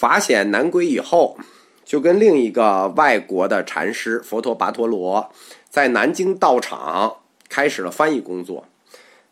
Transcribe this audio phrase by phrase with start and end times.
[0.00, 1.36] 法显南归以后，
[1.84, 5.30] 就跟另一个外国的禅师佛陀跋陀罗
[5.68, 7.16] 在南京道场
[7.50, 8.64] 开始了翻译工作。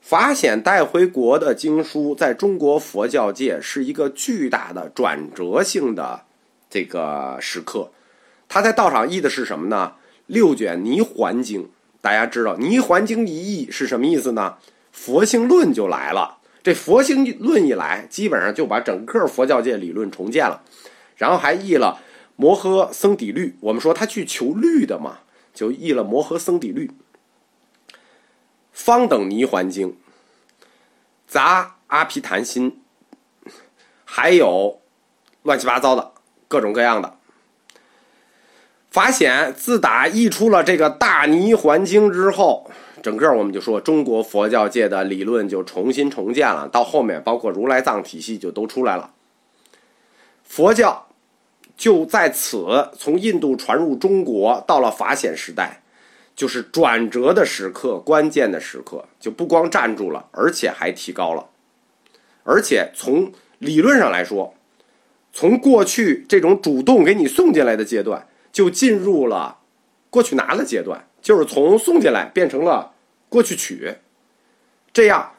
[0.02, 6.20] 法显带回国的经书，在中国佛教界是一个巨大的转折性的
[6.68, 7.90] 这个时刻。
[8.46, 9.94] 他在道场译的是什么呢？
[10.26, 11.62] 六卷《泥环经》。
[12.02, 14.56] 大家知道，《泥环经》一译是什么意思呢？
[14.92, 16.36] 佛性论就来了。
[16.62, 20.62] 这佛性论一来，基本上就把整个佛教界理论重建了。
[21.16, 22.00] 然后还译了
[22.36, 23.48] 《摩诃僧底律》。
[23.60, 25.18] 我们说他去求律的嘛，
[25.52, 26.86] 就译了《摩诃僧底律》。
[28.72, 29.96] 方等泥环经，
[31.26, 32.80] 杂阿毗昙心，
[34.04, 34.80] 还有
[35.42, 36.12] 乱七八糟的
[36.46, 37.18] 各种各样的
[38.90, 39.52] 法显。
[39.52, 42.70] 自打译出了这个大泥环经之后，
[43.02, 46.68] 整个我们就说中国佛教界的理论就重新重建了。
[46.68, 49.12] 到后面，包括如来藏体系就都出来了，
[50.44, 51.08] 佛教
[51.76, 55.82] 就在此从印度传入中国，到了法显时代。
[56.36, 61.48] 就是转折的时刻，关键的时刻，就不光站住了，而且还提高了。
[62.44, 64.54] 而且从理论上来说，
[65.32, 69.58] 从过去这种主动给你送进来的阶段，就进入了
[70.10, 72.92] 过去拿的阶段，就是从送进来变成了
[73.28, 73.96] 过去取。
[74.92, 75.34] 这样，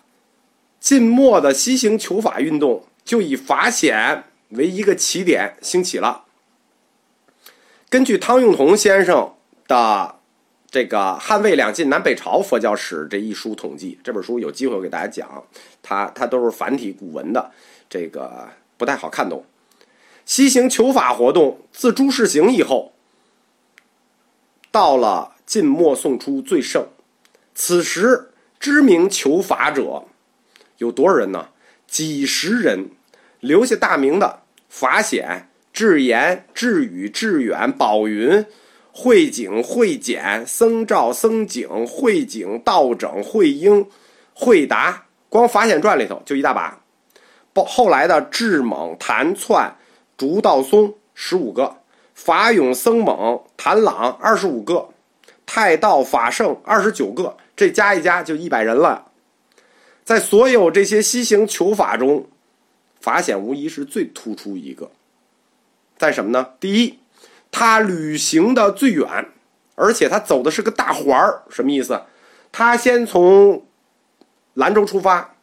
[0.79, 6.25] 晋末的西行求法运动就以法显为一个起点兴起了。
[7.89, 9.35] 根据汤用彤先生
[9.67, 10.15] 的。
[10.71, 15.43] 这个《汉魏两晋南北朝佛教史》这一书统计，这本书有机会我给大家讲，
[15.81, 17.49] 它它都是繁体古文的，
[17.89, 19.43] 这个不太好看懂。
[20.27, 22.93] 西行求法活动自朱士行以后，
[24.69, 26.85] 到了晋末宋初最盛，
[27.55, 30.03] 此时知名求法者
[30.77, 31.49] 有多少人呢？
[31.87, 32.91] 几十人，
[33.39, 38.45] 留下大名的法显、智言、智宇、智远、宝云。
[38.91, 43.87] 慧景、慧简、僧照、僧景、慧景、道整、慧英、
[44.33, 46.79] 慧达，光《法显传》里头就一大把。
[47.53, 49.75] 包后来的智猛、谭窜、
[50.15, 51.77] 竺道松十五个，
[52.13, 54.89] 法勇、僧猛、谭朗二十五个，
[55.51, 59.07] 太道、法圣二十九个，这加一加就一百人了。
[60.03, 62.27] 在所有这些西行求法中，
[63.01, 64.91] 法显无疑是最突出一个。
[65.97, 66.51] 在什么呢？
[66.59, 66.99] 第一。
[67.51, 69.25] 他旅行的最远，
[69.73, 71.99] 而且他走的是个大环儿，什么意思？
[72.51, 73.63] 他先从
[74.53, 75.33] 兰州出发，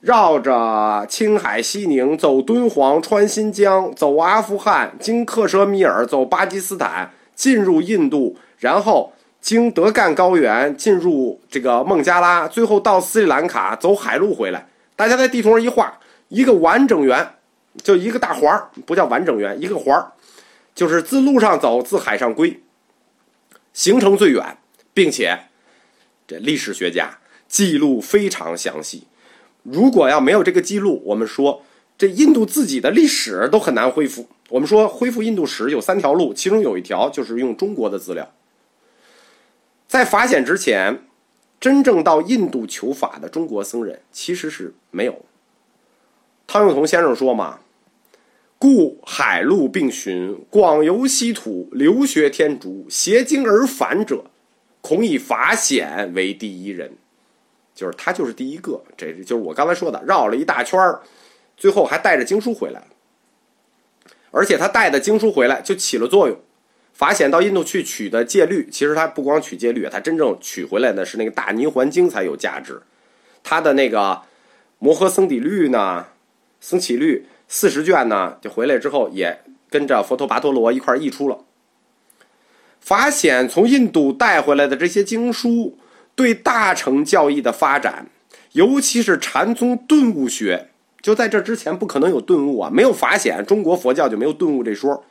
[0.00, 14.68] 绕着青海、西宁，走敦煌，穿新疆，走阿富汗，经克什米尔，走巴基斯坦，进入印度，然后经德干高原进入这个孟加拉，最后到斯里兰卡，走海路回来。
[14.96, 17.34] 大家在地图上一画，一个完整圆，
[17.82, 20.12] 就一个大环儿，不叫完整圆，一个环儿。
[20.74, 22.60] 就是自路上走，自海上归，
[23.72, 24.58] 行程最远，
[24.94, 25.38] 并且
[26.26, 27.18] 这历史学家
[27.48, 29.08] 记录非常详细。
[29.62, 31.62] 如果要没有这个记录，我们说
[31.96, 34.28] 这印度自己的历史都很难恢复。
[34.50, 38.30] 我们说恢复印度史有三条路，其中有一条就是用中国的资料。
[39.88, 41.02] 在法显之前，
[41.58, 45.24] 真正到印度求法的中国僧人其实是没有。
[46.46, 47.60] 汤用彤先生说嘛。
[48.60, 54.24] 故海陆并巡，广游西土，留学天竺，携经而返者，
[54.80, 56.96] 恐以法显为第一人。
[57.72, 58.82] 就是他，就是第一个。
[58.96, 61.00] 这就是我刚才说的，绕了一大圈儿，
[61.56, 62.82] 最后还带着经书回来。
[64.32, 66.38] 而且他带的经书回来就起了作用。
[66.98, 72.82] 法显到印度去取的戒律，其实他不光取戒律，他真正取回来的是那个大泥环经才有价值。
[73.44, 74.22] 他的那个
[74.80, 76.06] 摩诃僧底律呢，
[76.60, 77.26] 僧起律。
[77.46, 81.44] 四十卷呢，就回来之后也跟着佛陀跋陀罗一块译出了。
[82.80, 85.78] 法显从印度带回来的这些经书，
[86.16, 88.06] 对大乘教义的发展，
[88.54, 90.70] 尤其是禅宗顿悟学，
[91.00, 95.04] 就在这之前不可能有顿悟啊，没有法显，中国佛教就没有顿悟这说。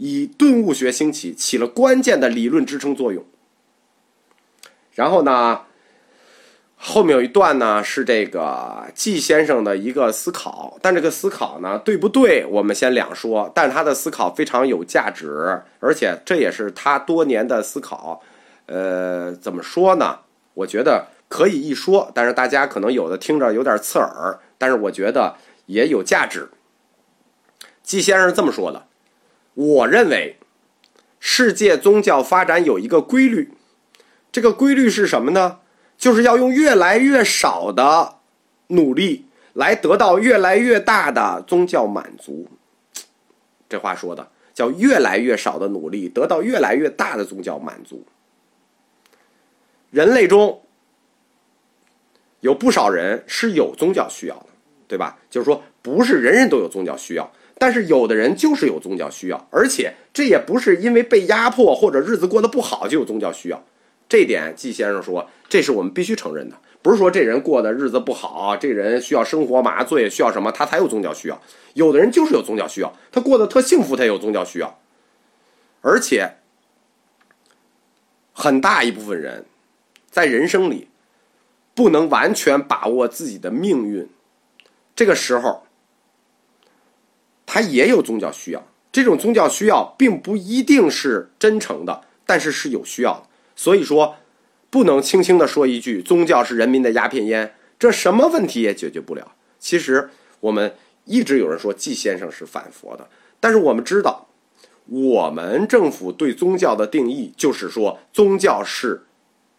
[0.00, 3.22] 以顿悟学兴起，起了关键的理论支撑作用。
[4.94, 5.60] 然后呢？
[6.82, 12.46] 后面有一段呢，是这个季先生的一个思考，但这个思考呢，对不对？
[12.46, 13.52] 我们先两说。
[13.54, 18.22] 但是他的思考非常有价值，而且这也是他多年的思考。
[18.64, 20.20] 呃，怎么说呢？
[20.54, 25.36] 我觉得可以一说，但是大家可能有的听着有点刺耳，但是我觉得
[25.66, 26.48] 也有价值。
[27.82, 28.86] 季先生这么说的：
[29.54, 30.38] 我认为，
[31.18, 33.52] 世界宗教发展有一个规律，
[34.32, 35.58] 这个规律是什么呢？
[35.98, 38.16] 就是要用越来越少的
[38.68, 42.48] 努力来得到越来越大的宗教满足。
[43.68, 48.04] 这话说的叫越来越少的努力得到越来越大的宗教满足。
[49.90, 50.62] 人类中
[52.40, 54.46] 有不少人是有宗教需要的，
[54.88, 55.18] 对吧？
[55.28, 63.62] 就是说，不是人人都有宗教需要，但是有的人就是有宗教需要，而且这也不是因为被压迫或者日子过得不好就有宗教需要。
[64.08, 71.38] 这点季先生说，这是我们必须承认的，不是说这人过的日子不好，这人需要生活麻醉，需要什么他才有宗教需要。
[71.74, 74.80] 有的人就是有宗教需要，他过得特幸福，他有宗教需要，
[75.82, 76.36] 而且
[78.32, 79.44] 很大一部分人。
[80.10, 80.88] 在人生里，
[81.72, 84.08] 不能完全把握自己的命运，
[84.96, 85.62] 这个时候，
[87.52, 88.64] 他也有宗教需要。
[88.92, 93.22] 这种宗教需要并不一定是真诚的，但是是有需要的。
[93.56, 94.14] 所以说，
[94.70, 99.32] 不能轻轻的说一句“宗教是人民的鸦片烟”，这什么问题也解决不了。
[99.58, 100.76] 其实，我们
[101.06, 103.08] 一直有人说季先生是反佛的，
[103.40, 104.28] 但是我们知道，
[104.86, 109.02] 我们政府对宗教的定义就是说，宗教是。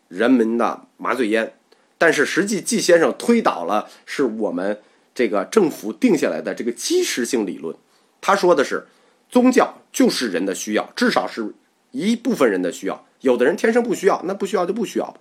[0.07, 1.53] 人民的麻醉烟，
[1.97, 4.81] 但是实际季先生推倒了是我们
[5.13, 7.75] 这个政府定下来的这个基石性理论。
[8.19, 8.85] 他说的是，
[9.29, 11.53] 宗教就是人的需要，至少是
[11.91, 13.05] 一部分人的需要。
[13.21, 15.15] 有的人天生不需要，那不需要就不需要。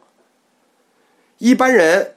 [1.39, 2.17] 一般人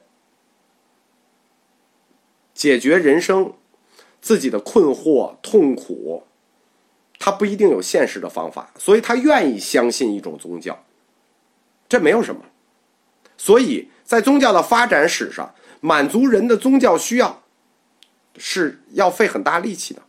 [2.53, 3.53] 解决人生
[4.21, 6.23] 自己的困惑痛苦，
[7.19, 10.85] 他不一定有现实的方法，所以他愿意相信一种宗教，
[11.89, 12.41] 这没有什么。
[13.37, 17.42] 所以在宗教的发展史上，满足人的宗教需要
[18.37, 20.01] 是要费很大力气的。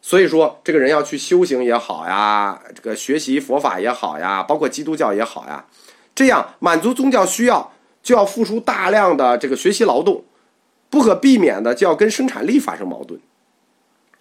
[0.00, 5.66] 所以说，这个人要去修行也好呀，这个学习佛法也好呀，包括基督教也好呀，
[6.14, 7.72] 这样满足宗教需要
[8.02, 10.24] 就要付出大量的这个学习劳动，
[10.88, 13.20] 不可避免的就要跟生产力发生矛盾。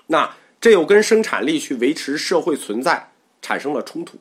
[0.07, 3.11] 那这又跟生产力去维持社会存在
[3.41, 4.17] 产生了冲突，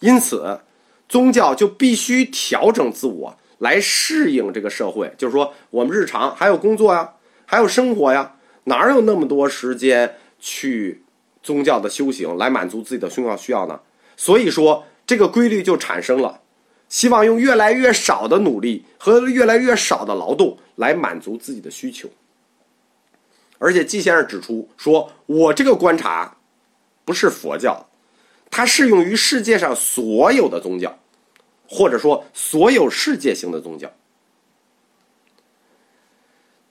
[0.00, 0.60] 因此。
[1.06, 7.13] 宗教就必须调整自我来适应这个社会，就是说，我们日常还有工作呀，
[7.46, 11.02] 还有生活呀，哪有那么多时间去
[11.42, 13.80] 宗教的修行来满足自己的宗教需要呢？
[14.16, 16.40] 所以说，这个规律就产生了，
[16.88, 22.08] 希望用越来越少的努力和越来越少的劳动来满足自己的需求。
[23.58, 26.36] 而且季先生指出说，我这个观察
[27.04, 27.86] 不是佛教。
[28.50, 30.96] 它适用于世界上所有的宗教，
[31.68, 33.90] 或者说所有世界性的宗教。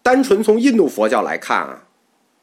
[0.04, 1.88] 单纯从印度佛教来看啊，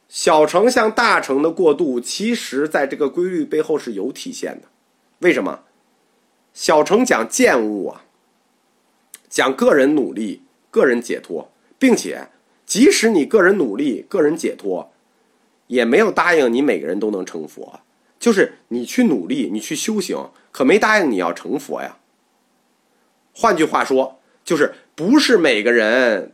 [0.08, 4.68] 小乘向大乘的过渡，其实在这个规律背后是有体现的。
[5.18, 5.60] 为什么？
[6.52, 8.04] 小乘讲见悟啊，
[9.28, 12.28] 讲个人努力、个人解脱，并且
[12.66, 14.90] 即使你个人努力、个人解脱，
[15.68, 17.80] 也没有答应你每个人都能成佛。
[18.18, 21.98] 就是你去努力，你去修行，可没答应你要成佛呀。
[23.32, 26.32] 换句话说，就是不是每个人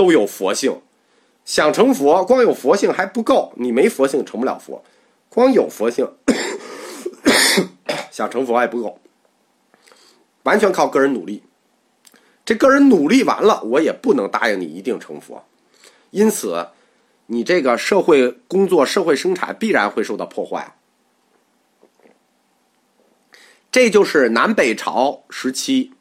[0.00, 0.80] 都有佛性，
[1.44, 4.82] 想成佛，光有佛性还不够，你没佛性成不了佛，
[5.28, 6.10] 光有佛性
[8.10, 8.98] 想成佛还不够，
[10.44, 11.42] 完全靠个人努力。
[12.46, 15.44] 这个人努力完了，我也不能答应你一定成佛，
[16.12, 16.68] 因此，
[17.26, 20.76] 你这个社会工作、社会生产必然会受到破坏。
[23.70, 25.92] 这就是南北朝时期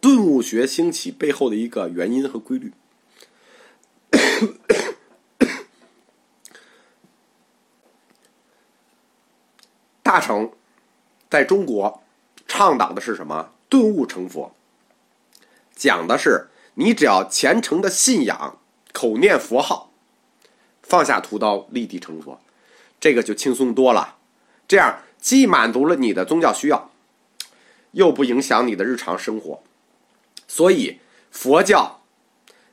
[0.00, 2.72] 顿悟学兴起背后的一个原因和规律。
[10.06, 10.52] 大乘
[11.28, 12.00] 在中国
[12.46, 13.50] 倡导的是什么？
[13.68, 14.54] 顿悟成佛，
[15.74, 18.56] 讲的是你只要虔诚的信仰，
[18.92, 19.90] 口念佛号，
[20.80, 22.40] 放下屠刀，立地成佛，
[23.00, 24.18] 这个就轻松多了。
[24.68, 25.00] 这样。
[25.18, 26.92] 既满足了你的宗教需要，
[27.90, 29.60] 又不影响你的日常生活，
[30.46, 31.00] 所以
[31.32, 32.00] 佛教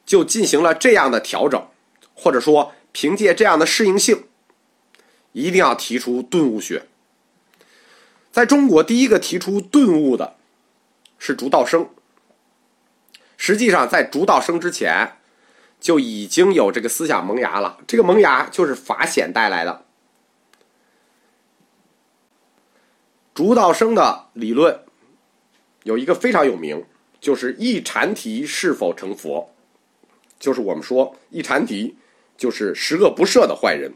[0.05, 1.67] 就进行了这样的调整，
[2.13, 4.25] 或者说凭借这样的适应性，
[5.31, 6.85] 一定要提出顿悟学。
[8.33, 10.35] 在中国，第一个提出顿悟的
[11.19, 11.87] 是竺道生。
[13.37, 15.17] 实际上，在竺道生之前，
[15.79, 17.77] 就已经有这个思想萌芽了。
[17.85, 19.85] 这个萌芽就是法显带来的。
[23.35, 24.79] 竺道生的理论
[25.83, 26.83] 有一个非常有名，
[27.21, 29.53] 就是一禅提是否成佛，
[30.39, 31.95] 就是我们说一禅提
[32.35, 33.93] 就是十恶不赦的坏人，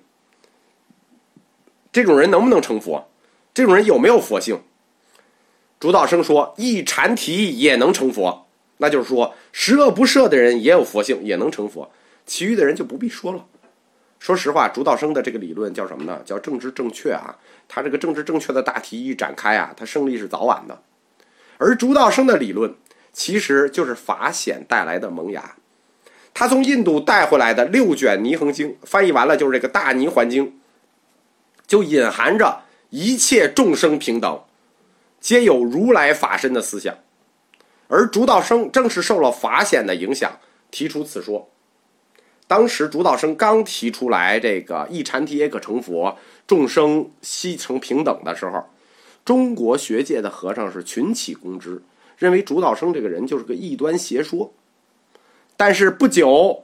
[1.91, 3.09] 这种人能不能成佛？
[3.57, 4.61] 这种人有没有佛性？
[5.79, 8.45] 竺道生说一禅提也能成佛，
[8.77, 11.91] 那就是说十恶不赦的人也有佛性，也能成佛，
[12.27, 13.43] 其余的人就不必说了。
[14.19, 16.21] 说实话，竹道生的这个理论叫什么呢？
[16.23, 17.35] 叫政治正确啊。
[17.67, 20.79] 他这个政治正确的大题一展开啊，他胜利是早晚的。
[21.57, 22.75] 而竹道生的理论
[23.11, 25.55] 其实就是法显带来的萌芽。
[26.31, 30.59] 他从印度带回来的六卷泥恒经，翻译完了就是这个大泥环经，
[31.65, 34.43] 就隐含着一切众生平等，
[35.19, 36.95] 皆有如来法身的思想。
[37.89, 40.39] 而竺道生正是受了法显的影响，
[40.71, 41.49] 提出此说。
[42.47, 48.63] 当时竺道生刚提出来这个一禅体也可成佛，众生悉成平等的时候，
[49.25, 51.81] 中国学界的和尚是群起攻之，
[52.17, 54.53] 认为竺道生这个人就是个异端邪说。
[55.57, 56.63] 但是不久，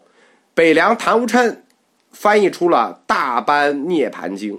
[0.54, 1.66] 北凉谭无琛
[2.12, 4.56] 翻译出了《大般涅盘经》，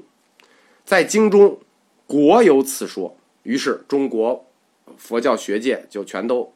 [0.85, 1.59] 在经中
[2.07, 4.47] 果有此说，于是中国
[4.97, 6.53] 佛教学界就全都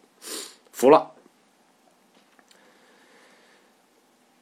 [0.71, 1.13] 服了。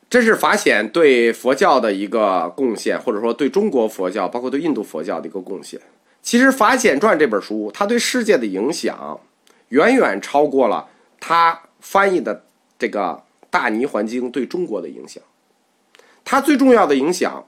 [0.09, 5.81] 这是法显对佛教的一个贡献，或者说对中国佛教，包括对印度佛教的一个贡献。
[6.23, 9.21] 其实《法显传》这本书，它对世界的影响
[9.69, 10.88] 远远超过了
[11.21, 12.45] 他翻译的
[12.78, 15.23] 这个《大泥环经》对中国的影响。
[16.25, 17.47] 它最重要的影响，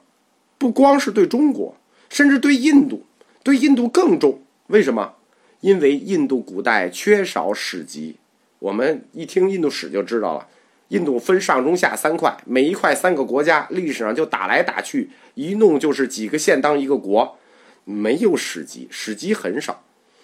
[0.57, 1.75] 不光是对中国，
[2.09, 3.05] 甚至对印度，
[3.43, 4.41] 对印度更重。
[4.67, 5.15] 为什么？
[5.61, 8.17] 因为印度古代缺少史籍。
[8.59, 10.47] 我们一听印度史就知道了。
[10.89, 17.37] 印度分上中下三块，每一块三个国家，历史上就打来打去，一弄就是几个县当一个国，
[17.85, 19.83] 没有史籍，史籍很少。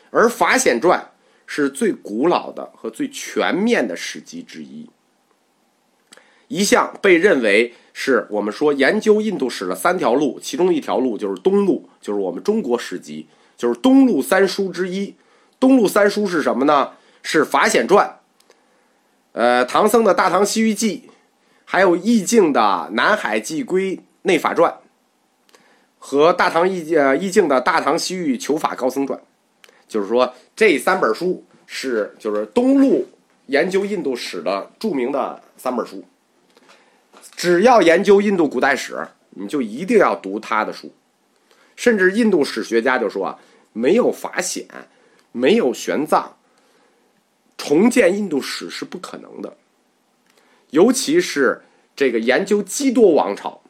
[0.09, 0.99] 而《法显传》
[1.45, 4.89] 是最古老的和最全面的史籍之一，
[6.47, 15.15] 一项被认为是我们说研究印度史的三条路，其中一条路就是东路，就是我们中国史籍，就是东路三书之一。
[15.59, 16.91] 东路三书是什么呢？
[17.23, 18.07] 是《法显传》。
[19.31, 21.03] 呃，唐僧的《大唐西域记》，
[21.63, 22.59] 还有易经的
[22.91, 24.71] 《南海记归内法传》，
[25.97, 29.19] 和大唐易呃易经的《大唐西域求法高僧传》，
[29.87, 33.07] 就是说这三本书是就是东路
[33.47, 36.03] 研究印度史的著名的三本书。
[37.35, 40.93] 只要研究印度古代史，你就一定要读他的书。
[41.75, 43.37] 甚至印度史学家就说，
[43.73, 44.65] 没有法显，
[45.31, 46.25] 没有玄奘。
[47.57, 49.57] 重建印度史是不可能的，
[50.69, 51.61] 尤其是
[51.95, 53.61] 这个研究基多王朝，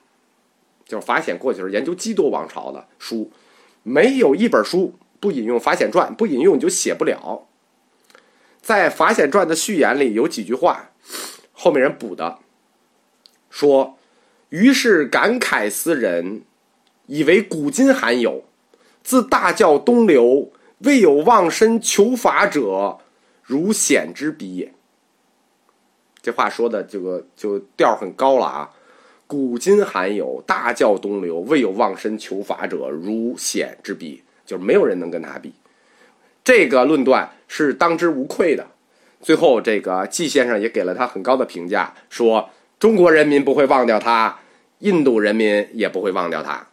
[0.86, 3.32] 就是法显过去是研究基多王朝的书，
[3.84, 7.48] 没有一本书不引用法显传，不引用你就写不了。
[8.62, 10.92] 在法显传的序言里有几句话，
[11.54, 12.40] 后面人补的，
[13.56, 13.98] 说
[14.50, 16.42] ：“于是感慨斯人，
[17.06, 18.44] 以为古今罕有，
[19.02, 22.98] 自大教东流，未有忘身求法者。”
[23.48, 24.74] 如显之笔也。
[26.22, 28.72] 这话说的这个就调很高了啊！
[29.26, 35.54] 古今罕有，大教东流，未有忘身求法者，如显之笔，就是没有人能跟他比。
[36.44, 38.68] 这个论断是当之无愧的。
[39.22, 42.50] 最后，这个季先生也给了他很高的评价，说
[42.86, 44.38] 中国人民不会忘掉他，
[44.78, 46.68] 印度人民也不会忘掉他。